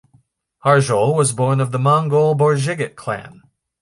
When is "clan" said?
2.95-3.43